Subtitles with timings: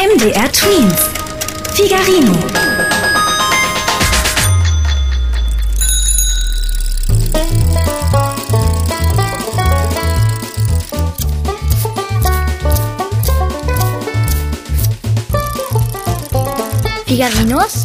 [0.00, 1.10] MDR Twins.
[1.74, 2.32] Figarino.
[17.04, 17.84] Figarinos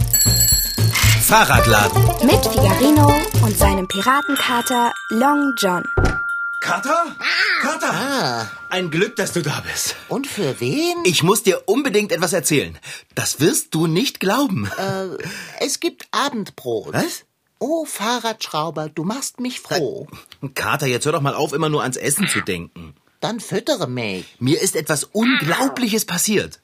[1.21, 2.02] Fahrradladen.
[2.23, 3.11] mit Figarino
[3.43, 5.84] und seinem Piratenkater Long John.
[6.61, 7.07] Kater?
[7.61, 8.47] Kater!
[8.75, 9.95] Ein Glück, dass du da bist.
[10.09, 10.97] Und für wen?
[11.05, 12.77] Ich muss dir unbedingt etwas erzählen.
[13.13, 14.70] Das wirst du nicht glauben.
[15.61, 16.93] Es gibt Abendbrot.
[16.93, 17.23] Was?
[17.59, 20.07] Oh, Fahrradschrauber, du machst mich froh.
[20.55, 22.95] Kater, jetzt hör doch mal auf, immer nur ans Essen zu denken.
[23.21, 24.25] Dann füttere mich.
[24.39, 26.59] Mir ist etwas Unglaubliches passiert.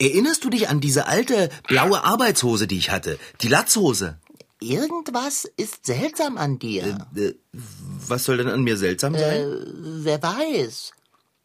[0.00, 3.16] Erinnerst du dich an diese alte blaue Arbeitshose, die ich hatte?
[3.42, 4.18] Die Latzhose.
[4.58, 7.06] Irgendwas ist seltsam an dir.
[7.14, 9.46] Äh, was soll denn an mir seltsam sein?
[10.02, 10.94] Wer weiß?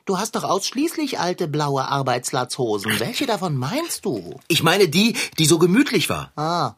[0.05, 2.99] Du hast doch ausschließlich alte blaue Arbeitslatzhosen.
[2.99, 4.39] Welche davon meinst du?
[4.49, 6.31] Ich meine die, die so gemütlich war.
[6.35, 6.73] Ah,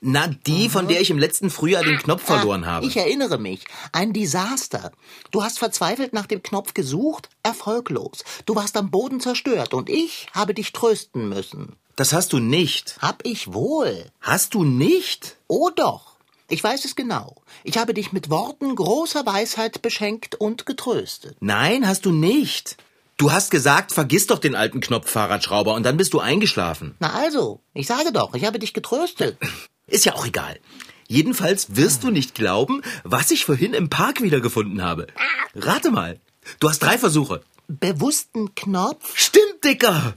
[0.00, 2.86] Na, die, von der ich im letzten Frühjahr den Knopf verloren habe.
[2.86, 3.64] ich erinnere mich.
[3.92, 4.90] Ein Desaster.
[5.30, 8.24] Du hast verzweifelt nach dem Knopf gesucht, erfolglos.
[8.46, 11.76] Du warst am Boden zerstört und ich habe dich trösten müssen.
[11.96, 12.96] Das hast du nicht.
[13.00, 14.10] Hab ich wohl.
[14.20, 15.36] Hast du nicht?
[15.46, 16.13] Oh doch.
[16.48, 17.36] Ich weiß es genau.
[17.62, 21.36] Ich habe dich mit Worten großer Weisheit beschenkt und getröstet.
[21.40, 22.76] Nein, hast du nicht.
[23.16, 26.96] Du hast gesagt, vergiss doch den alten Knopffahrradschrauber und dann bist du eingeschlafen.
[26.98, 29.38] Na also, ich sage doch, ich habe dich getröstet.
[29.86, 30.58] Ist ja auch egal.
[31.06, 35.06] Jedenfalls wirst du nicht glauben, was ich vorhin im Park wiedergefunden habe.
[35.54, 36.18] Rate mal.
[36.60, 37.42] Du hast drei Versuche.
[37.68, 39.16] Bewussten Knopf?
[39.16, 40.14] Stimmt, Dicker.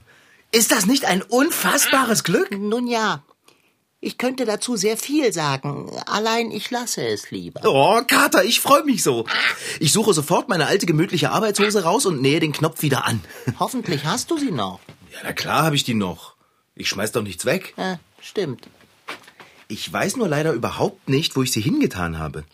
[0.50, 2.50] Ist das nicht ein unfassbares Glück?
[2.50, 3.22] Nun ja,
[4.00, 5.90] ich könnte dazu sehr viel sagen.
[6.06, 7.60] Allein ich lasse es lieber.
[7.64, 9.26] Oh, Kater, ich freue mich so.
[9.80, 13.20] Ich suche sofort meine alte gemütliche Arbeitshose raus und nähe den Knopf wieder an.
[13.58, 14.80] Hoffentlich hast du sie noch.
[15.12, 16.34] Ja, na klar habe ich die noch.
[16.76, 17.74] Ich schmeiß doch nichts weg.
[17.76, 18.68] Äh, stimmt.
[19.66, 22.44] Ich weiß nur leider überhaupt nicht, wo ich sie hingetan habe.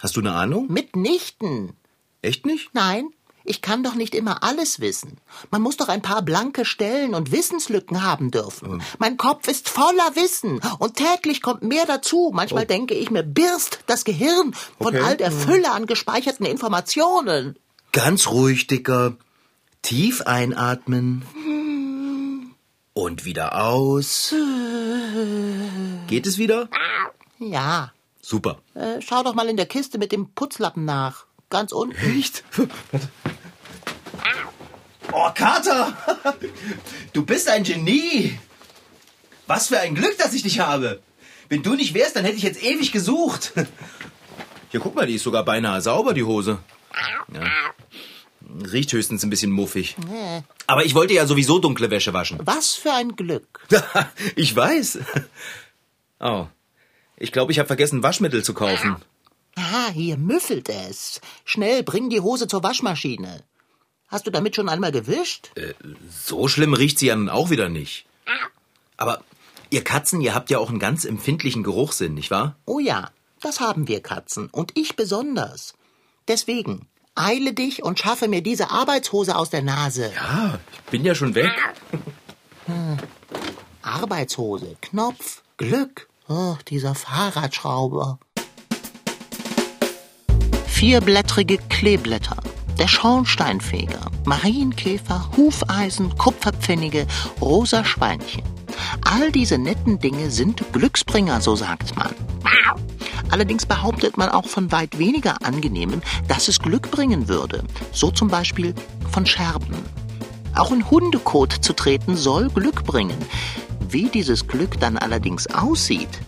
[0.00, 0.66] Hast du eine Ahnung?
[0.70, 1.74] Mitnichten.
[2.20, 2.74] Echt nicht?
[2.74, 3.10] Nein,
[3.44, 5.18] ich kann doch nicht immer alles wissen.
[5.50, 8.82] Man muss doch ein paar blanke Stellen und Wissenslücken haben dürfen.
[8.98, 12.30] Mein Kopf ist voller Wissen und täglich kommt mehr dazu.
[12.34, 15.00] Manchmal denke ich mir, birst das Gehirn von Okay.
[15.04, 17.56] all der Fülle an gespeicherten Informationen.
[17.92, 19.16] Ganz ruhig, Dicker.
[19.82, 21.24] Tief einatmen.
[22.92, 24.34] Und wieder aus.
[26.06, 26.68] Geht es wieder?
[27.38, 28.58] Ja, Super.
[28.74, 31.24] äh, schau doch mal in der Kiste mit dem Putzlappen nach.
[31.50, 31.96] Ganz unten.
[32.18, 32.44] Echt?
[35.12, 35.96] Oh, Kater!
[37.12, 38.38] Du bist ein Genie!
[39.48, 41.02] Was für ein Glück, dass ich dich habe!
[41.48, 43.52] Wenn du nicht wärst, dann hätte ich jetzt ewig gesucht.
[44.70, 46.58] Hier, guck mal, die ist sogar beinahe sauber, die Hose.
[47.34, 47.42] Ja.
[48.70, 49.96] Riecht höchstens ein bisschen muffig.
[50.68, 52.38] Aber ich wollte ja sowieso dunkle Wäsche waschen.
[52.44, 53.66] Was für ein Glück.
[54.36, 55.00] ich weiß.
[56.20, 56.46] Oh.
[57.16, 58.96] Ich glaube, ich habe vergessen, Waschmittel zu kaufen.
[59.56, 61.20] Ah, hier müffelt es.
[61.44, 63.42] Schnell, bring die Hose zur Waschmaschine.
[64.08, 65.50] Hast du damit schon einmal gewischt?
[66.10, 68.06] So schlimm riecht sie ja nun auch wieder nicht.
[68.96, 69.22] Aber
[69.70, 72.56] ihr Katzen, ihr habt ja auch einen ganz empfindlichen Geruchssinn, nicht wahr?
[72.66, 73.10] Oh ja,
[73.40, 74.48] das haben wir Katzen.
[74.50, 75.74] Und ich besonders.
[76.28, 80.12] Deswegen, eile dich und schaffe mir diese Arbeitshose aus der Nase.
[80.18, 81.50] Ah, ich bin ja schon weg.
[83.82, 86.08] Arbeitshose, Knopf, Glück.
[86.28, 88.18] Oh, dieser Fahrradschrauber.
[90.80, 92.38] Vierblättrige Kleeblätter.
[92.78, 97.06] Der Schornsteinfeger, Marienkäfer, Hufeisen, Kupferpfennige,
[97.38, 98.44] rosa Schweinchen.
[99.04, 102.14] All diese netten Dinge sind Glücksbringer, so sagt man.
[103.28, 107.62] Allerdings behauptet man auch von weit weniger angenehmen, dass es Glück bringen würde.
[107.92, 108.74] So zum Beispiel
[109.10, 109.76] von Scherben.
[110.54, 113.18] Auch in Hundekot zu treten soll Glück bringen.
[113.90, 116.20] Wie dieses Glück dann allerdings aussieht,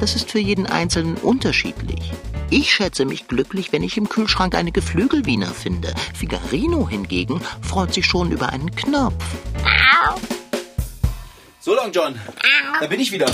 [0.00, 2.10] das ist für jeden Einzelnen unterschiedlich.
[2.50, 5.94] Ich schätze mich glücklich, wenn ich im Kühlschrank eine Geflügelwiener finde.
[6.14, 9.22] Figarino hingegen freut sich schon über einen Knopf.
[11.60, 12.18] So long, John.
[12.80, 13.30] Da bin ich wieder.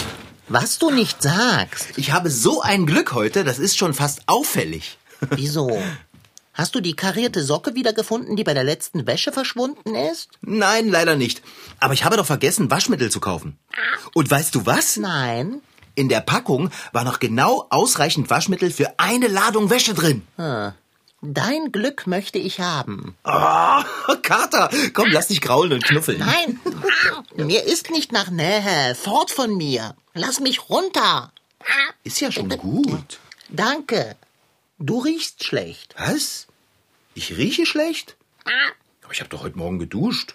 [0.48, 1.96] Was du nicht sagst.
[1.96, 4.98] Ich habe so ein Glück heute, das ist schon fast auffällig.
[5.30, 5.80] Wieso?
[6.52, 10.30] Hast du die karierte Socke wiedergefunden, die bei der letzten Wäsche verschwunden ist?
[10.40, 11.40] Nein, leider nicht.
[11.78, 13.58] Aber ich habe doch vergessen, Waschmittel zu kaufen.
[14.12, 14.96] Und weißt du was?
[14.96, 15.60] Nein.
[15.94, 20.22] In der Packung war noch genau ausreichend Waschmittel für eine Ladung Wäsche drin.
[21.22, 23.16] Dein Glück möchte ich haben.
[23.24, 23.82] Oh,
[24.22, 26.18] Kater, komm, lass dich kraulen und knuffeln.
[26.18, 26.60] Nein,
[27.34, 28.94] mir ist nicht nach Nähe.
[28.94, 29.94] Fort von mir.
[30.12, 31.32] Lass mich runter.
[32.02, 33.18] Ist ja schon gut.
[33.48, 34.16] Danke.
[34.78, 35.94] Du riechst schlecht.
[35.96, 36.46] Was?
[37.14, 38.16] Ich rieche schlecht?
[39.02, 40.34] Aber ich habe doch heute Morgen geduscht.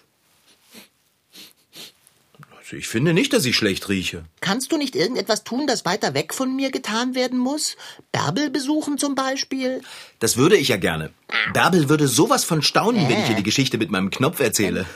[2.72, 4.24] Ich finde nicht, dass ich schlecht rieche.
[4.40, 7.76] Kannst du nicht irgendetwas tun, das weiter weg von mir getan werden muss?
[8.12, 9.80] Bärbel besuchen zum Beispiel?
[10.18, 11.10] Das würde ich ja gerne.
[11.52, 14.86] Bärbel würde sowas von staunen, wenn ich ihr die Geschichte mit meinem Knopf erzähle.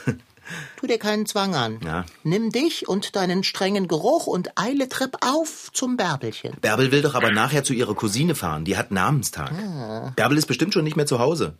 [0.77, 1.79] Tu dir keinen Zwang an.
[1.83, 2.05] Ja.
[2.23, 6.53] Nimm dich und deinen strengen Geruch und eile Trepp auf zum Bärbelchen.
[6.61, 8.65] Bärbel will doch aber nachher zu ihrer Cousine fahren.
[8.65, 9.51] Die hat Namenstag.
[10.15, 11.57] Bärbel ist bestimmt schon nicht mehr zu Hause.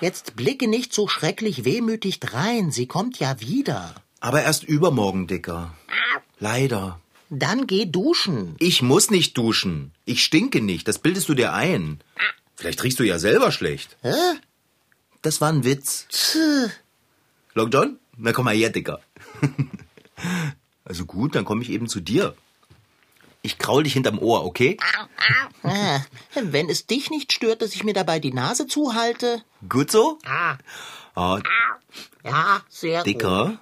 [0.00, 2.70] Jetzt blicke nicht so schrecklich wehmütig drein.
[2.70, 3.94] Sie kommt ja wieder.
[4.20, 5.74] Aber erst übermorgen, Dicker.
[6.40, 7.00] Leider.
[7.30, 8.56] Dann geh duschen.
[8.58, 9.92] Ich muss nicht duschen.
[10.04, 10.88] Ich stinke nicht.
[10.88, 12.00] Das bildest du dir ein.
[12.56, 13.96] Vielleicht riechst du ja selber schlecht.
[14.02, 14.14] Hä?
[15.22, 16.06] Das war ein Witz.
[16.08, 16.36] Tch.
[17.54, 17.98] Long John?
[18.16, 19.00] Na komm mal her, Dicker.
[20.84, 22.34] Also gut, dann komme ich eben zu dir.
[23.42, 24.78] Ich kraul dich hinterm Ohr, okay?
[25.62, 26.00] Ah,
[26.34, 29.42] Wenn es dich nicht stört, dass ich mir dabei die Nase zuhalte.
[29.68, 30.18] Gut so?
[30.24, 30.56] Ah,
[31.14, 31.40] Ah,
[32.24, 33.60] ja, sehr Dicker?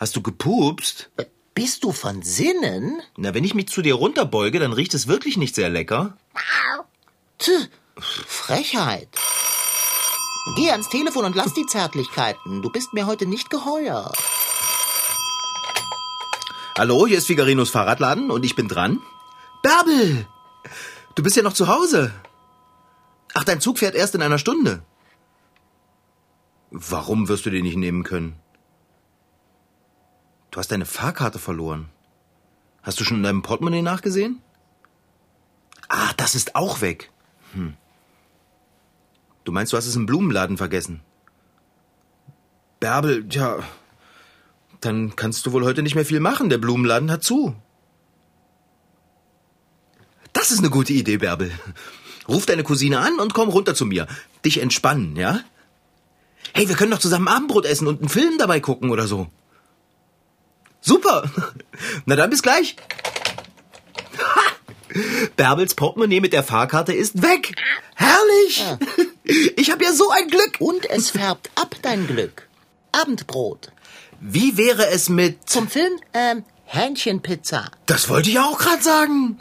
[0.00, 1.10] Hast du gepupst?
[1.16, 1.28] gut.
[1.54, 3.02] Bist du von Sinnen?
[3.18, 6.16] Na, wenn ich mich zu dir runterbeuge, dann riecht es wirklich nicht sehr lecker.
[7.38, 7.68] Tch,
[7.98, 9.08] Frechheit.
[10.56, 12.62] Geh ans Telefon und lass die Zärtlichkeiten.
[12.62, 14.10] Du bist mir heute nicht geheuer.
[16.78, 19.02] Hallo, hier ist Figarinos Fahrradladen und ich bin dran.
[19.62, 20.26] Bärbel!
[21.14, 22.14] Du bist ja noch zu Hause.
[23.34, 24.82] Ach, dein Zug fährt erst in einer Stunde.
[26.70, 28.40] Warum wirst du den nicht nehmen können?
[30.50, 31.88] Du hast deine Fahrkarte verloren.
[32.82, 34.40] Hast du schon in deinem Portemonnaie nachgesehen?
[35.88, 37.10] Ah, das ist auch weg.
[37.52, 37.74] Hm.
[39.44, 41.00] Du meinst, du hast es im Blumenladen vergessen?
[42.78, 43.62] Bärbel, tja,
[44.80, 46.48] dann kannst du wohl heute nicht mehr viel machen.
[46.48, 47.54] Der Blumenladen hat zu.
[50.32, 51.52] Das ist eine gute Idee, Bärbel.
[52.28, 54.06] Ruf deine Cousine an und komm runter zu mir.
[54.44, 55.40] Dich entspannen, ja?
[56.54, 59.28] Hey, wir können doch zusammen Abendbrot essen und einen Film dabei gucken oder so.
[60.80, 61.30] Super.
[62.06, 62.76] Na dann bis gleich.
[64.18, 64.40] Ha!
[65.36, 67.54] Bärbels Portemonnaie mit der Fahrkarte ist weg.
[67.94, 68.64] Herrlich.
[69.56, 70.56] Ich habe ja so ein Glück.
[70.58, 72.48] Und es färbt ab dein Glück.
[72.90, 73.70] Abendbrot.
[74.18, 75.48] Wie wäre es mit...
[75.48, 77.70] Zum Film, ähm, Hähnchenpizza.
[77.86, 79.38] Das wollte ich auch gerade sagen.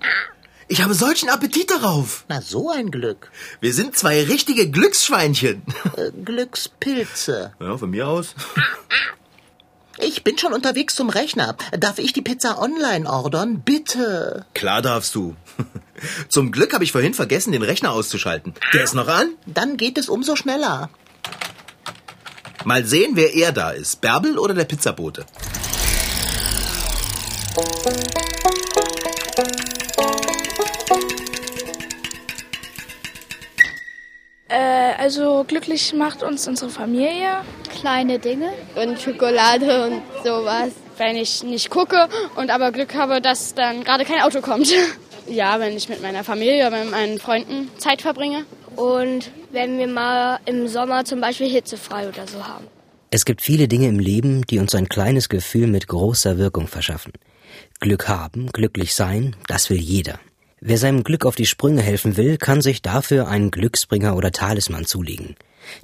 [0.67, 2.25] Ich habe solchen Appetit darauf.
[2.27, 3.31] Na, so ein Glück.
[3.61, 5.63] Wir sind zwei richtige Glücksschweinchen.
[5.97, 7.53] Äh, Glückspilze.
[7.59, 8.35] Ja, von mir aus.
[10.01, 11.57] Ich bin schon unterwegs zum Rechner.
[11.77, 13.61] Darf ich die Pizza online ordern?
[13.61, 14.45] Bitte.
[14.53, 15.35] Klar darfst du.
[16.29, 18.53] Zum Glück habe ich vorhin vergessen, den Rechner auszuschalten.
[18.73, 19.33] Der ist noch an.
[19.45, 20.89] Dann geht es umso schneller.
[22.63, 23.99] Mal sehen, wer er da ist.
[23.99, 25.25] Bärbel oder der Pizzabote?
[34.47, 37.41] Äh, also glücklich macht uns unsere Familie.
[37.79, 40.71] Kleine Dinge und Schokolade und sowas.
[40.97, 44.71] Wenn ich nicht gucke und aber Glück habe, dass dann gerade kein Auto kommt.
[45.27, 48.45] Ja, wenn ich mit meiner Familie oder mit meinen Freunden Zeit verbringe.
[48.75, 52.65] Und wenn wir mal im Sommer zum Beispiel hitzefrei oder so haben.
[53.11, 57.13] Es gibt viele Dinge im Leben, die uns ein kleines Gefühl mit großer Wirkung verschaffen.
[57.79, 60.19] Glück haben, glücklich sein, das will jeder.
[60.61, 64.85] Wer seinem Glück auf die Sprünge helfen will, kann sich dafür einen Glücksbringer oder Talisman
[64.85, 65.35] zulegen.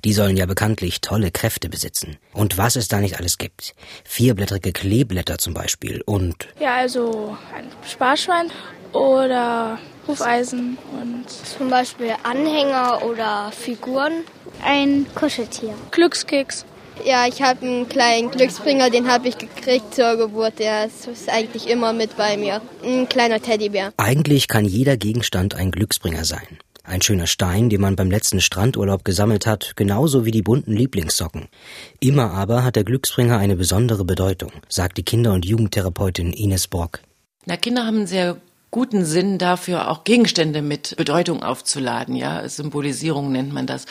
[0.03, 2.17] Die sollen ja bekanntlich tolle Kräfte besitzen.
[2.33, 3.73] Und was es da nicht alles gibt.
[4.03, 8.51] Vierblättrige Kleeblätter zum Beispiel und Ja, also ein Sparschwein
[8.93, 14.24] oder Hufeisen und Zum Beispiel Anhänger oder Figuren.
[14.63, 15.74] Ein Kuscheltier.
[15.91, 16.65] Glückskeks.
[17.03, 20.60] Ja, ich habe einen kleinen Glücksbringer, den habe ich gekriegt zur Geburt.
[20.60, 22.62] Der ist eigentlich immer mit bei mir.
[22.83, 23.91] Ein kleiner Teddybär.
[23.98, 26.60] Eigentlich kann jeder Gegenstand ein Glücksbringer sein.
[26.88, 31.48] Ein schöner Stein, den man beim letzten Strandurlaub gesammelt hat, genauso wie die bunten Lieblingssocken.
[32.00, 37.00] Immer aber hat der Glücksbringer eine besondere Bedeutung, sagt die Kinder- und Jugendtherapeutin Ines Brock.
[37.46, 38.38] Na, Kinder haben sehr
[38.72, 42.15] guten Sinn dafür, auch Gegenstände mit Bedeutung aufzuladen.
[42.15, 43.86] Ja, Symbolisierung nennt man das.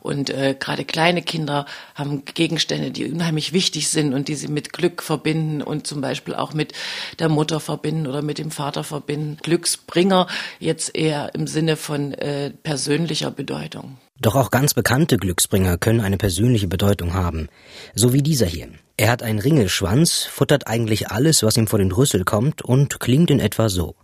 [0.00, 4.72] Und äh, gerade kleine Kinder haben Gegenstände, die unheimlich wichtig sind und die sie mit
[4.72, 6.72] Glück verbinden und zum Beispiel auch mit
[7.18, 9.38] der Mutter verbinden oder mit dem Vater verbinden.
[9.42, 10.28] Glücksbringer
[10.60, 13.98] jetzt eher im Sinne von äh, persönlicher Bedeutung.
[14.20, 17.48] Doch auch ganz bekannte Glücksbringer können eine persönliche Bedeutung haben.
[17.94, 18.68] So wie dieser hier.
[19.00, 23.30] Er hat einen Ringelschwanz, futtert eigentlich alles, was ihm vor den Rüssel kommt und klingt
[23.30, 23.94] in etwa so.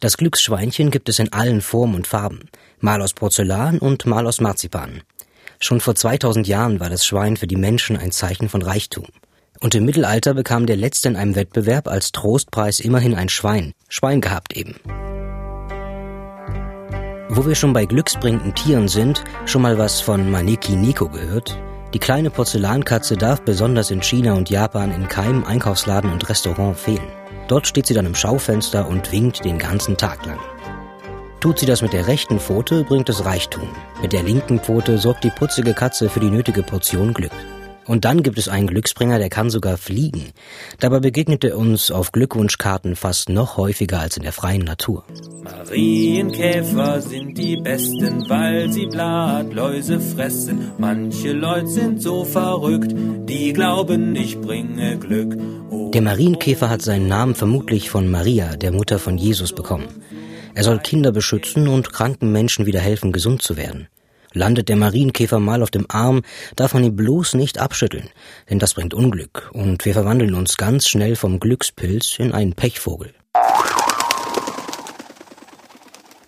[0.00, 2.48] Das Glücksschweinchen gibt es in allen Formen und Farben,
[2.80, 5.02] mal aus Porzellan und mal aus Marzipan.
[5.60, 9.06] Schon vor 2000 Jahren war das Schwein für die Menschen ein Zeichen von Reichtum.
[9.60, 13.74] Und im Mittelalter bekam der Letzte in einem Wettbewerb als Trostpreis immerhin ein Schwein.
[13.90, 14.76] Schwein gehabt eben.
[17.28, 21.58] Wo wir schon bei glücksbringenden Tieren sind, schon mal was von Maneki Neko gehört?
[21.94, 27.06] Die kleine Porzellankatze darf besonders in China und Japan in keinem Einkaufsladen und Restaurant fehlen.
[27.48, 30.38] Dort steht sie dann im Schaufenster und winkt den ganzen Tag lang.
[31.40, 33.68] Tut sie das mit der rechten Pfote, bringt es Reichtum.
[34.00, 37.32] Mit der linken Pfote sorgt die putzige Katze für die nötige Portion Glück.
[37.86, 40.32] Und dann gibt es einen Glücksbringer, der kann sogar fliegen.
[40.78, 45.04] Dabei begegnet er uns auf Glückwunschkarten fast noch häufiger als in der freien Natur.
[45.42, 50.70] Marienkäfer sind die besten, weil sie Blattläuse fressen.
[50.78, 52.94] Manche Leute sind so verrückt,
[53.28, 55.36] die glauben, ich bringe Glück.
[55.70, 59.88] Oh, Der Marienkäfer hat seinen Namen vermutlich von Maria, der Mutter von Jesus, bekommen.
[60.54, 63.88] Er soll Kinder beschützen und kranken Menschen wieder helfen, gesund zu werden.
[64.32, 66.22] Landet der Marienkäfer mal auf dem Arm,
[66.56, 68.08] darf man ihn bloß nicht abschütteln,
[68.48, 73.12] denn das bringt Unglück und wir verwandeln uns ganz schnell vom Glückspilz in einen Pechvogel.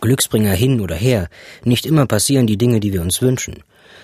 [0.00, 1.28] Glücksbringer hin oder her,
[1.64, 3.62] nicht immer passieren die Dinge, die wir uns wünschen.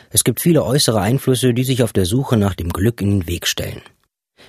[0.08, 3.28] Es gibt viele äußere Einflüsse, die sich auf der Suche nach dem Glück in den
[3.28, 3.82] Weg stellen.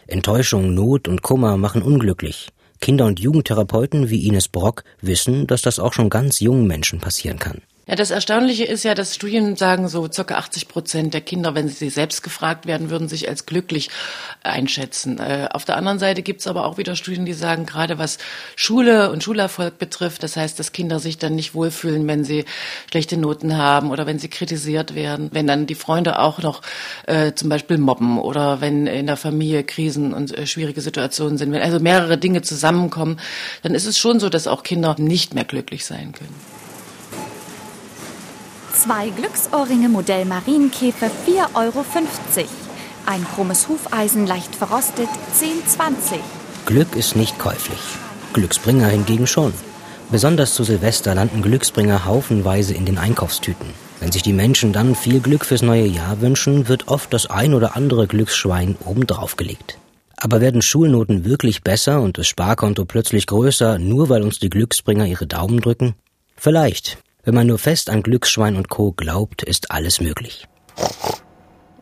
[0.08, 2.50] Enttäuschung, Not und Kummer machen unglücklich.
[2.80, 7.38] Kinder- und Jugendtherapeuten wie Ines Brock wissen, dass das auch schon ganz jungen Menschen passieren
[7.38, 7.62] kann.
[7.92, 11.68] Ja, das Erstaunliche ist ja, dass Studien sagen, so circa 80 Prozent der Kinder, wenn
[11.68, 13.90] sie selbst gefragt werden, würden sich als glücklich
[14.44, 15.20] einschätzen.
[15.20, 18.18] Äh, auf der anderen Seite gibt es aber auch wieder Studien, die sagen, gerade was
[18.56, 22.46] Schule und Schulerfolg betrifft, das heißt, dass Kinder sich dann nicht wohlfühlen, wenn sie
[22.90, 26.62] schlechte Noten haben oder wenn sie kritisiert werden, wenn dann die Freunde auch noch
[27.08, 31.52] äh, zum Beispiel mobben oder wenn in der Familie Krisen und äh, schwierige Situationen sind,
[31.52, 33.20] wenn also mehrere Dinge zusammenkommen,
[33.64, 36.51] dann ist es schon so, dass auch Kinder nicht mehr glücklich sein können.
[38.84, 41.12] Zwei Glücksohrringe Modell Marienkäfer 4,50
[41.54, 41.86] Euro.
[43.06, 45.08] Ein chrommes Hufeisen leicht verrostet
[45.40, 46.18] 10,20.
[46.66, 47.78] Glück ist nicht käuflich.
[48.34, 49.54] Glücksbringer hingegen schon.
[50.10, 53.68] Besonders zu Silvester landen Glücksbringer haufenweise in den Einkaufstüten.
[54.00, 57.54] Wenn sich die Menschen dann viel Glück fürs neue Jahr wünschen, wird oft das ein
[57.54, 59.78] oder andere Glücksschwein obendrauf gelegt.
[60.18, 65.06] Aber werden Schulnoten wirklich besser und das Sparkonto plötzlich größer, nur weil uns die Glücksbringer
[65.06, 65.94] ihre Daumen drücken?
[66.36, 66.98] Vielleicht.
[67.24, 68.94] Wenn man nur fest an Glücksschwein und Co.
[68.94, 70.48] glaubt, ist alles möglich.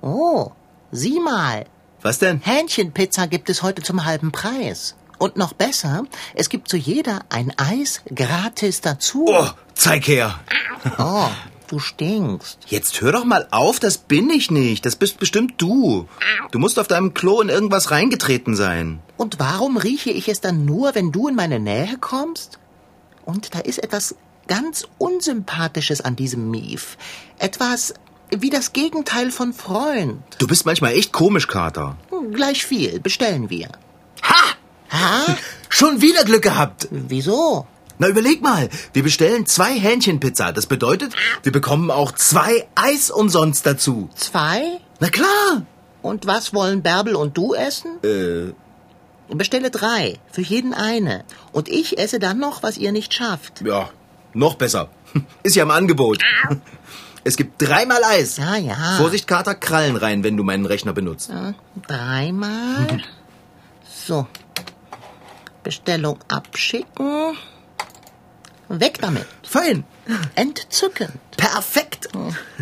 [0.02, 0.52] Oh,
[0.92, 1.66] sieh mal.
[2.02, 2.42] Was denn?
[2.42, 4.96] Hähnchenpizza gibt es heute zum halben Preis.
[5.18, 6.04] Und noch besser,
[6.34, 9.26] es gibt zu jeder ein Eis gratis dazu.
[9.28, 10.40] Oh, zeig her.
[10.98, 11.28] Oh,
[11.68, 12.60] du stinkst.
[12.68, 14.86] Jetzt hör doch mal auf, das bin ich nicht.
[14.86, 16.08] Das bist bestimmt du.
[16.52, 19.00] Du musst auf deinem Klo in irgendwas reingetreten sein.
[19.18, 22.60] Und warum rieche ich es dann nur, wenn du in meine Nähe kommst?
[23.26, 24.16] Und da ist etwas
[24.50, 26.98] ganz Unsympathisches an diesem Mief.
[27.38, 27.94] Etwas
[28.30, 30.22] wie das Gegenteil von Freund.
[30.40, 31.96] Du bist manchmal echt komisch, Kater.
[32.10, 33.70] Hm, Gleich viel, bestellen wir.
[34.24, 34.44] Ha!
[34.92, 35.36] Ha?
[35.70, 36.88] Schon wieder Glück gehabt.
[36.92, 37.66] Wieso?
[38.00, 38.70] Na, überleg mal.
[38.94, 40.52] Wir bestellen zwei Hähnchenpizza.
[40.52, 41.14] Das bedeutet,
[41.44, 44.10] wir bekommen auch zwei Eis umsonst dazu.
[44.16, 44.80] Zwei?
[45.00, 45.64] Na klar.
[46.02, 47.92] Und was wollen Bärbel und du essen?
[48.04, 48.54] Äh,
[49.36, 51.24] Bestelle drei, für jeden eine.
[51.52, 53.62] Und ich esse dann noch, was ihr nicht schafft.
[53.62, 53.90] ja,
[54.34, 54.90] noch besser.
[55.44, 56.22] Ist ja im Angebot.
[57.26, 58.38] Es gibt dreimal Eis.
[58.38, 58.96] Ja, ja.
[58.98, 61.30] Vorsicht, Kater, Krallen rein, wenn du meinen Rechner benutzt.
[61.30, 61.54] Ja,
[61.88, 63.04] Dreimal.
[64.08, 64.26] So.
[65.64, 67.38] Bestellung abschicken.
[68.70, 69.26] Weg damit.
[69.44, 69.84] Fein.
[70.36, 71.20] Entzückend.
[71.38, 72.08] Perfekt.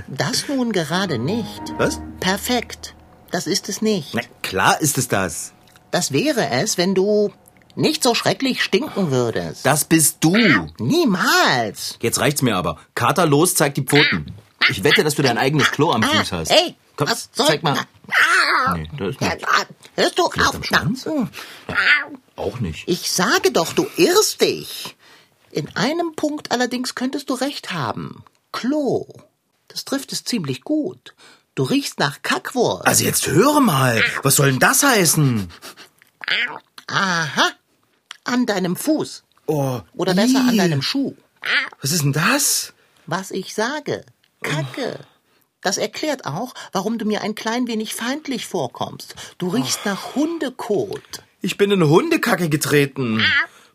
[0.07, 1.62] Das nun gerade nicht.
[1.77, 2.01] Was?
[2.19, 2.95] Perfekt.
[3.31, 4.13] Das ist es nicht.
[4.13, 5.53] Na, klar ist es das.
[5.91, 7.31] Das wäre es, wenn du
[7.77, 9.65] nicht so schrecklich stinken würdest.
[9.65, 10.36] Das bist du.
[10.79, 11.98] Niemals.
[12.01, 12.77] Jetzt reicht's mir aber.
[12.96, 14.34] Kater, los, zeig die Pfoten.
[14.69, 16.51] Ich wette, dass du dein eigenes Klo am Fuß hast.
[16.51, 17.48] Hey, Komm, was soll...
[17.48, 17.77] zeig mal.
[18.74, 19.48] Nee, das ist ja, nicht.
[19.96, 20.55] hörst du Vielleicht auf?
[20.55, 21.05] am Schwanz?
[21.67, 21.75] Na,
[22.36, 22.84] Auch nicht.
[22.88, 24.96] Ich sage doch, du irrst dich.
[25.51, 28.24] In einem Punkt allerdings könntest du recht haben.
[28.51, 29.07] Klo.
[29.69, 31.13] Das trifft es ziemlich gut.
[31.55, 32.86] Du riechst nach Kackwurst.
[32.88, 34.03] Also jetzt höre mal.
[34.24, 35.50] Was soll denn das heißen?
[36.88, 37.51] Aha.
[38.27, 39.24] An deinem Fuß.
[39.48, 41.15] Oh, Oder besser an deinem Schuh.
[41.81, 42.74] Was ist denn das?
[43.05, 44.03] Was ich sage.
[44.43, 45.00] Kacke.
[45.62, 49.15] Das erklärt auch, warum du mir ein klein wenig feindlich vorkommst.
[49.38, 51.01] Du riechst nach Hundekot.
[51.41, 53.24] Ich bin in Hundekacke getreten.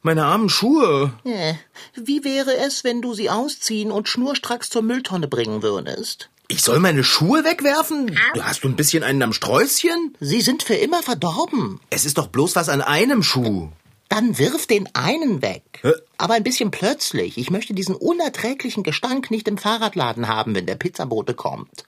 [0.02, 1.12] Meine armen Schuhe.
[1.24, 1.54] Äh,
[1.94, 6.28] Wie wäre es, wenn du sie ausziehen und schnurstracks zur Mülltonne bringen würdest?
[6.48, 8.18] Ich soll meine Schuhe wegwerfen?
[8.34, 10.16] Du hast du ein bisschen einen am Sträußchen?
[10.20, 11.80] Sie sind für immer verdorben.
[11.88, 13.70] Es ist doch bloß was an einem Schuh.
[14.12, 15.80] Dann wirf den einen weg.
[15.80, 15.92] Hä?
[16.18, 17.38] Aber ein bisschen plötzlich.
[17.38, 21.86] Ich möchte diesen unerträglichen Gestank nicht im Fahrradladen haben, wenn der Pizzabote kommt.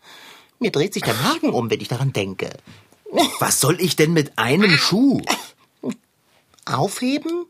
[0.58, 2.48] Mir dreht sich der Magen um, wenn ich daran denke.
[3.40, 5.20] Was soll ich denn mit einem Schuh?
[6.64, 7.44] Aufheben?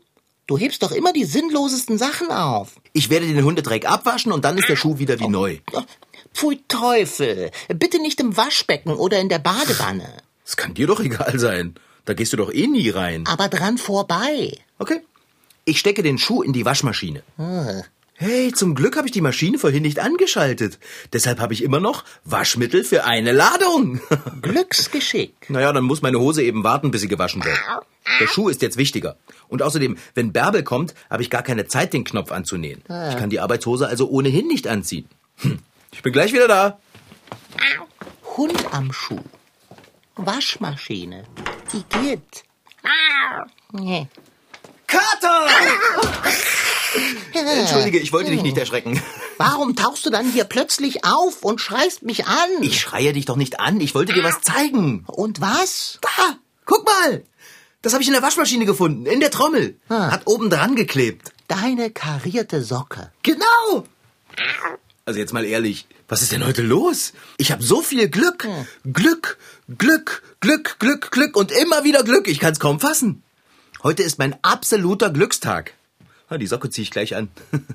[0.45, 2.75] Du hebst doch immer die sinnlosesten Sachen auf.
[2.91, 5.59] Ich werde den Hundedreck abwaschen und dann ist der Schuh wieder wie neu.
[6.33, 7.51] Pfui Teufel.
[7.69, 10.21] Bitte nicht im Waschbecken oder in der Badewanne.
[10.43, 11.75] Das kann dir doch egal sein.
[12.05, 13.25] Da gehst du doch eh nie rein.
[13.27, 14.57] Aber dran vorbei.
[14.77, 15.01] Okay.
[15.65, 17.23] Ich stecke den Schuh in die Waschmaschine.
[17.37, 17.83] Ah.
[18.17, 20.79] Hey, zum Glück habe ich die Maschine vorhin nicht angeschaltet.
[21.11, 23.99] Deshalb habe ich immer noch Waschmittel für eine Ladung.
[24.41, 25.33] Glücksgeschick.
[25.49, 27.57] Naja, dann muss meine Hose eben warten, bis sie gewaschen wird.
[28.21, 29.17] Der Schuh ist jetzt wichtiger.
[29.49, 32.83] Und außerdem, wenn Bärbel kommt, habe ich gar keine Zeit, den Knopf anzunähen.
[32.87, 33.09] Ah.
[33.09, 35.09] Ich kann die Arbeitshose also ohnehin nicht anziehen.
[35.37, 35.59] Hm.
[35.91, 36.79] Ich bin gleich wieder da.
[38.37, 39.19] Hund am Schuh.
[40.15, 41.23] Waschmaschine.
[41.73, 42.43] Igitt.
[43.71, 44.07] Nee.
[44.87, 45.47] Kater!
[47.33, 49.01] Entschuldige, ich wollte dich nicht erschrecken.
[49.37, 52.49] Warum tauchst du dann hier plötzlich auf und schreist mich an?
[52.61, 53.81] Ich schreie dich doch nicht an.
[53.81, 55.03] Ich wollte dir was zeigen.
[55.07, 55.99] Und was?
[56.01, 57.23] Da, guck mal.
[57.81, 59.79] Das habe ich in der Waschmaschine gefunden, in der Trommel.
[59.89, 60.11] Ah.
[60.11, 61.33] Hat oben dran geklebt.
[61.47, 63.11] Deine karierte Socke.
[63.21, 63.85] Genau.
[65.07, 67.13] Also jetzt mal ehrlich, was ist denn heute los?
[67.37, 68.47] Ich habe so viel Glück.
[68.91, 69.37] Glück,
[69.77, 72.27] Glück, Glück, Glück, Glück und immer wieder Glück.
[72.27, 73.21] Ich kann es kaum fassen.
[73.83, 75.73] Heute ist mein absoluter Glückstag.
[76.27, 77.29] Ah, Die Socke ziehe ich gleich an.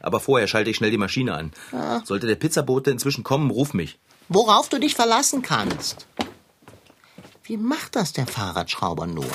[0.00, 1.52] Aber vorher schalte ich schnell die Maschine an.
[2.04, 3.98] Sollte der Pizzabote inzwischen kommen, ruf mich.
[4.30, 6.06] Worauf du dich verlassen kannst.
[7.42, 9.30] Wie macht das der Fahrradschrauber nur?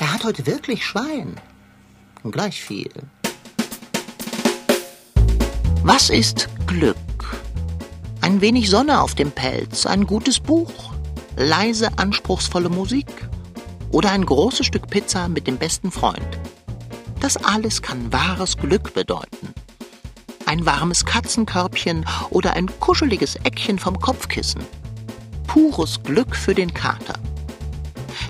[0.00, 1.40] Der hat heute wirklich Schwein.
[2.22, 2.92] Und gleich viel.
[5.84, 6.96] Was ist Glück?
[8.20, 10.92] Ein wenig Sonne auf dem Pelz, ein gutes Buch,
[11.36, 13.08] leise anspruchsvolle Musik
[13.90, 16.38] oder ein großes Stück Pizza mit dem besten Freund.
[17.18, 19.54] Das alles kann wahres Glück bedeuten.
[20.46, 24.62] Ein warmes Katzenkörbchen oder ein kuscheliges Eckchen vom Kopfkissen.
[25.48, 27.18] Pures Glück für den Kater.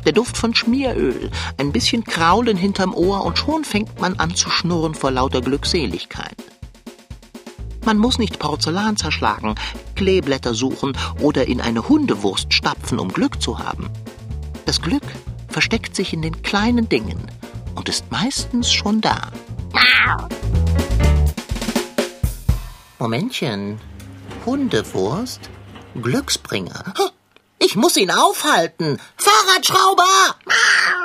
[0.07, 4.49] Der Duft von Schmieröl, ein bisschen Kraulen hinterm Ohr und schon fängt man an zu
[4.49, 6.42] schnurren vor lauter Glückseligkeit.
[7.85, 9.57] Man muss nicht Porzellan zerschlagen,
[9.97, 13.91] Kleeblätter suchen oder in eine Hundewurst stapfen, um Glück zu haben.
[14.67, 15.03] Das Glück
[15.49, 17.31] versteckt sich in den kleinen Dingen
[17.75, 19.33] und ist meistens schon da.
[22.99, 23.81] Momentchen.
[24.47, 25.51] Hundewurst?
[26.01, 26.95] Glücksbringer.
[27.59, 28.99] Ich muss ihn aufhalten.
[29.17, 30.37] Fahrradschrauber!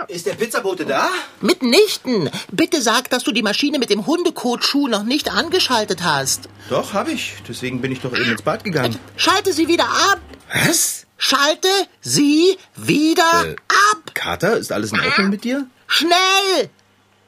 [0.07, 1.09] Ist der Pizzabote da?
[1.41, 2.29] Mitnichten.
[2.51, 6.47] Bitte sag, dass du die Maschine mit dem Hundekotschuh noch nicht angeschaltet hast.
[6.69, 7.33] Doch, habe ich.
[7.47, 8.97] Deswegen bin ich doch eben ins Bad gegangen.
[9.17, 10.19] Schalte sie wieder ab.
[10.65, 11.05] Was?
[11.17, 11.67] Schalte
[12.01, 13.55] sie wieder Äh.
[13.91, 14.13] ab.
[14.13, 15.67] Kater, ist alles in Ordnung mit dir?
[15.87, 16.69] Schnell!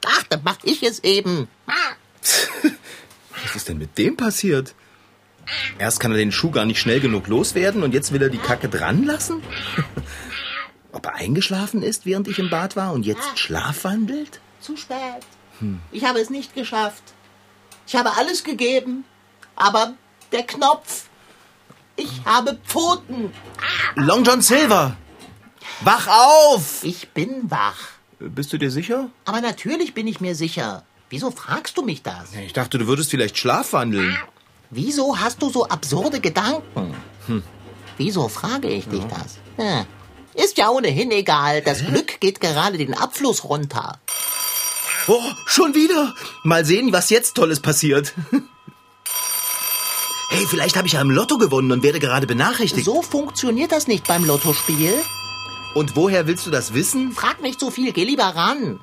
[0.05, 1.49] Ach, dann mach ich es eben.
[3.43, 4.73] Was ist denn mit dem passiert?
[5.79, 8.37] Erst kann er den Schuh gar nicht schnell genug loswerden und jetzt will er die
[8.37, 9.41] Kacke dran lassen?
[10.91, 14.41] Ob er eingeschlafen ist, während ich im Bad war und jetzt schlafwandelt?
[14.59, 15.23] Zu spät.
[15.91, 17.03] Ich habe es nicht geschafft.
[17.85, 19.05] Ich habe alles gegeben.
[19.55, 19.93] Aber
[20.31, 21.05] der Knopf.
[21.95, 23.31] Ich habe Pfoten.
[23.95, 24.95] Long John Silver!
[25.81, 26.83] Wach auf!
[26.83, 27.77] Ich bin wach.
[28.19, 29.09] Bist du dir sicher?
[29.25, 30.83] Aber natürlich bin ich mir sicher.
[31.09, 32.33] Wieso fragst du mich das?
[32.33, 34.17] Ich dachte, du würdest vielleicht schlafwandeln.
[34.69, 36.93] Wieso hast du so absurde Gedanken?
[37.97, 39.39] Wieso frage ich dich das?
[39.57, 39.85] Hm.
[40.33, 41.61] Ist ja ohnehin egal.
[41.61, 43.99] Das Glück geht gerade den Abfluss runter.
[45.07, 46.13] Oh, schon wieder!
[46.43, 48.13] Mal sehen, was jetzt Tolles passiert.
[50.31, 52.85] Hey, vielleicht habe ich ja im Lotto gewonnen und werde gerade benachrichtigt.
[52.85, 54.93] So funktioniert das nicht beim Lottospiel.
[55.73, 57.13] Und woher willst du das wissen?
[57.13, 58.79] Frag nicht so viel, geh lieber ran.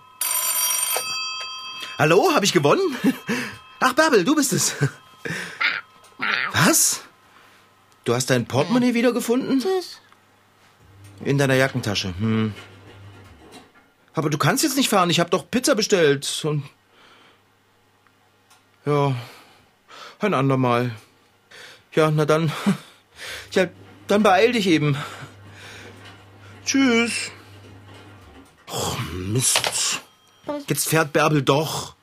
[1.98, 2.82] Hallo, habe ich gewonnen?
[3.80, 4.74] Ach, Bärbel, du bist es.
[6.52, 7.02] Was?
[8.04, 9.62] Du hast dein Portemonnaie wiedergefunden?
[11.24, 12.14] In deiner Jackentasche.
[12.18, 12.54] Hm.
[14.14, 15.10] Aber du kannst jetzt nicht fahren.
[15.10, 16.44] Ich habe doch Pizza bestellt.
[16.44, 16.64] Und
[18.84, 19.14] ja,
[20.20, 20.90] ein andermal.
[21.92, 22.52] Ja, na dann.
[23.52, 23.66] Ja,
[24.08, 24.94] dann beeil dich eben.
[26.66, 27.30] Tschüss.
[28.70, 30.02] Oh, Mist.
[30.68, 31.96] Jetzt fährt Bärbel doch.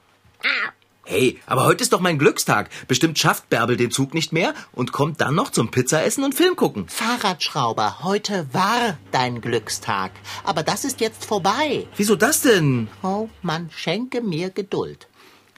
[1.14, 2.72] Hey, aber heute ist doch mein Glückstag.
[2.88, 6.56] Bestimmt schafft Bärbel den Zug nicht mehr und kommt dann noch zum Pizzaessen und Film
[6.56, 6.88] gucken.
[6.88, 10.12] Fahrradschrauber, heute war dein Glückstag.
[10.44, 11.86] Aber das ist jetzt vorbei.
[11.98, 12.88] Wieso das denn?
[13.04, 15.08] Oh Mann, schenke mir Geduld.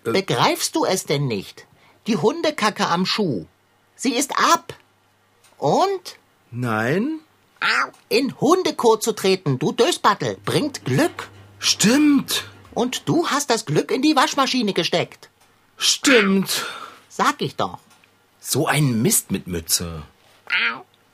[0.04, 1.66] Begreifst du es denn nicht?
[2.08, 3.46] Die Hundekacke am Schuh.
[3.96, 4.74] Sie ist ab.
[5.58, 6.18] Und?
[6.52, 7.22] Nein?
[8.10, 11.30] In Hundekot zu treten, du Dösbattel, bringt Glück.
[11.60, 12.44] Stimmt.
[12.74, 15.30] Und du hast das Glück in die Waschmaschine gesteckt.
[15.78, 16.66] Stimmt.
[17.10, 17.80] Sag ich doch.
[18.40, 20.04] So ein Mist mit Mütze.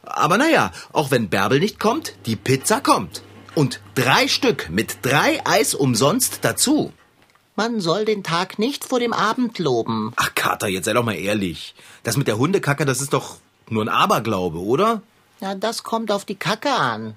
[0.04, 3.22] Aber naja, auch wenn Bärbel nicht kommt, die Pizza kommt.
[3.56, 6.94] Und drei Stück mit drei Eis umsonst dazu.
[7.56, 10.14] Man soll den Tag nicht vor dem Abend loben.
[10.16, 11.76] Ach, Kater, jetzt sei doch mal ehrlich.
[12.04, 13.38] Das mit der Hundekacke, das ist doch
[13.70, 15.02] nur ein Aberglaube, oder?
[15.42, 17.16] Ja, das kommt auf die Kacke an.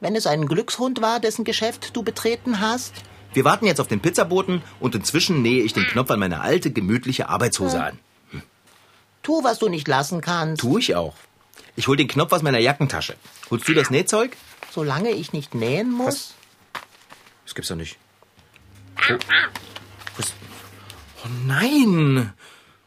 [0.00, 2.92] Wenn es ein Glückshund war, dessen Geschäft du betreten hast?
[3.34, 6.70] Wir warten jetzt auf den Pizzaboten und inzwischen nähe ich den Knopf an meine alte,
[6.70, 7.98] gemütliche Arbeitshose an.
[9.22, 10.60] Tu, was du nicht lassen kannst.
[10.60, 11.14] Tu ich auch.
[11.76, 13.14] Ich hol den Knopf aus meiner Jackentasche.
[13.50, 14.36] Holst du das Nähzeug?
[14.70, 16.34] Solange ich nicht nähen muss.
[17.44, 17.98] Das gibt's doch nicht.
[19.10, 19.16] Oh.
[20.16, 20.32] Was?
[21.24, 22.32] oh nein!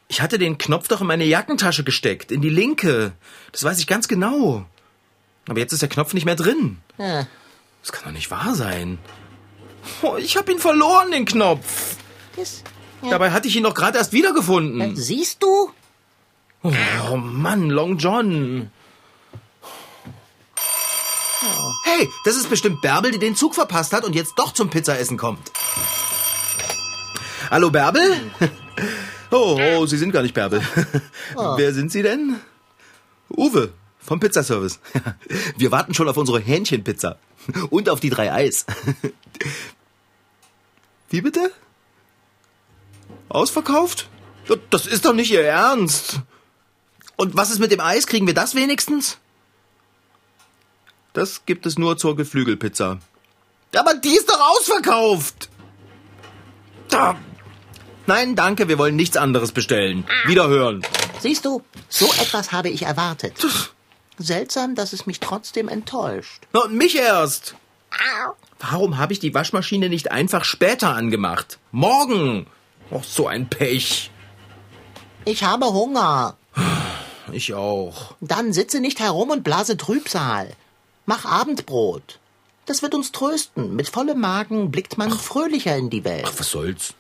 [0.08, 3.13] Ich hatte den Knopf doch in meine Jackentasche gesteckt, in die linke.
[3.51, 4.65] Das weiß ich ganz genau.
[5.47, 6.77] Aber jetzt ist der Knopf nicht mehr drin.
[6.97, 7.27] Ja.
[7.81, 8.99] Das kann doch nicht wahr sein.
[10.01, 11.95] Oh, ich habe ihn verloren, den Knopf.
[12.35, 12.63] Das,
[13.01, 13.09] ja.
[13.11, 14.81] Dabei hatte ich ihn doch gerade erst wiedergefunden.
[14.81, 15.71] Äh, Siehst du?
[16.63, 16.73] Oh,
[17.11, 18.71] oh Mann, Long John.
[21.83, 25.17] Hey, das ist bestimmt Bärbel, die den Zug verpasst hat und jetzt doch zum Pizzaessen
[25.17, 25.51] kommt.
[27.51, 28.01] Hallo Bärbel?
[29.31, 30.61] Oh, oh, Sie sind gar nicht Bärbel.
[31.35, 31.53] Oh.
[31.57, 32.39] Wer sind Sie denn?
[33.35, 34.79] Uwe vom Pizzaservice.
[35.57, 37.17] Wir warten schon auf unsere Hähnchenpizza
[37.69, 38.65] und auf die drei Eis.
[41.09, 41.51] Wie bitte?
[43.29, 44.09] Ausverkauft?
[44.69, 46.19] Das ist doch nicht Ihr Ernst.
[47.15, 48.07] Und was ist mit dem Eis?
[48.07, 49.17] Kriegen wir das wenigstens?
[51.13, 52.99] Das gibt es nur zur Geflügelpizza.
[53.75, 55.49] Aber die ist doch ausverkauft!
[56.89, 57.17] Da.
[58.05, 60.05] Nein, danke, wir wollen nichts anderes bestellen.
[60.27, 60.85] Wiederhören.
[61.19, 63.33] Siehst du, so etwas habe ich erwartet.
[64.17, 66.43] Seltsam, dass es mich trotzdem enttäuscht.
[66.53, 67.55] Na, und mich erst.
[68.71, 71.60] Warum habe ich die Waschmaschine nicht einfach später angemacht?
[71.71, 72.47] Morgen.
[72.91, 74.10] Och, so ein Pech.
[75.25, 76.36] Ich habe Hunger.
[77.32, 78.15] Ich auch.
[78.21, 80.51] Dann sitze nicht herum und blase Trübsal.
[81.06, 82.19] Mach Abendbrot.
[82.65, 83.75] Das wird uns trösten.
[83.75, 86.25] Mit vollem Magen blickt man fröhlicher in die Welt.
[86.28, 86.95] Ach, was soll's?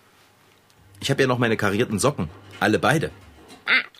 [0.99, 2.29] Ich habe ja noch meine karierten Socken.
[2.59, 3.09] Alle beide.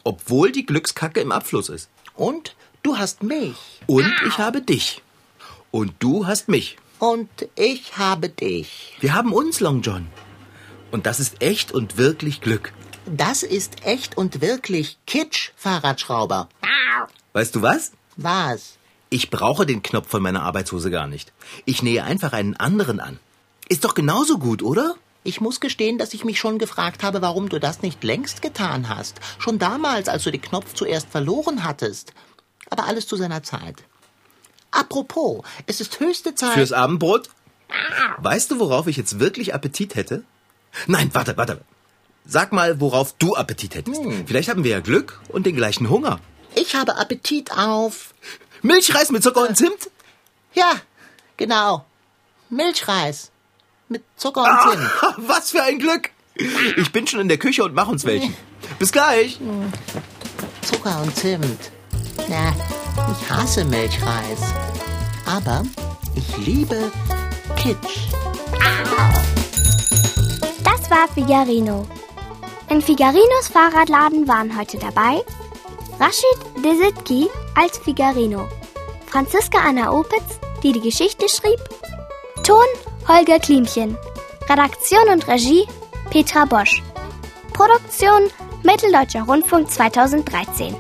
[0.04, 1.90] Obwohl die Glückskacke im Abfluss ist.
[2.14, 3.58] Und du hast mich.
[3.88, 5.02] Und ich habe dich.
[5.72, 6.78] Und du hast mich.
[7.00, 8.96] Und ich habe dich.
[9.00, 10.08] Wir haben uns, Long John.
[10.92, 12.74] Und das ist echt und wirklich Glück.
[13.06, 16.50] Das ist echt und wirklich Kitsch, Fahrradschrauber.
[17.34, 17.92] Weißt du was?
[18.16, 18.78] Was?
[19.10, 21.34] Ich brauche den Knopf von meiner Arbeitshose gar nicht.
[21.66, 23.20] Ich nähe einfach einen anderen an.
[23.68, 24.96] Ist doch genauso gut, oder?
[25.24, 28.90] Ich muss gestehen, dass ich mich schon gefragt habe, warum du das nicht längst getan
[28.90, 29.20] hast.
[29.38, 32.14] Schon damals, als du den Knopf zuerst verloren hattest.
[32.70, 33.84] Aber alles zu seiner Zeit.
[34.76, 36.54] Apropos, es ist höchste Zeit.
[36.54, 37.30] Fürs Abendbrot?
[38.18, 40.24] Weißt du, worauf ich jetzt wirklich Appetit hätte?
[40.88, 41.62] Nein, warte, warte.
[42.26, 44.02] Sag mal, worauf du Appetit hättest.
[44.26, 46.20] Vielleicht haben wir ja Glück und den gleichen Hunger.
[46.56, 48.14] Ich habe Appetit auf.
[48.62, 49.90] Milchreis mit Zucker und Zimt?
[50.54, 50.74] Ja,
[51.38, 51.86] genau.
[52.50, 53.32] Milchreis.
[53.88, 54.92] Mit Zucker und Zimt.
[55.02, 56.10] Ah, was für ein Glück!
[56.36, 58.36] Ich bin schon in der Küche und mach uns welchen.
[58.78, 59.40] Bis gleich.
[60.64, 61.72] Zucker und Zimt.
[62.28, 62.54] Na,
[63.12, 64.40] ich hasse Milchreis.
[65.26, 65.64] Aber
[66.16, 66.92] ich liebe
[67.56, 68.08] Kitsch.
[70.64, 71.86] Das war Figarino.
[72.70, 75.24] In Figarinos Fahrradladen waren heute dabei
[76.00, 78.48] Rashid Desitki als Figarino,
[79.08, 81.60] Franziska Anna Opitz, die die Geschichte schrieb,
[82.44, 82.66] Ton
[83.08, 83.98] Holger Klimchen,
[84.50, 85.66] Redaktion und Regie
[86.10, 86.84] Petra Bosch,
[87.54, 88.30] Produktion
[88.64, 90.76] Mitteldeutscher Rundfunk 2013.